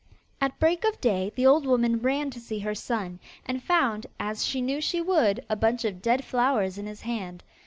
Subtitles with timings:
[0.41, 4.43] At break of day, the old woman ran to see her son, and found, as
[4.43, 7.43] she knew she would, a bunch of dead flowers in his hand.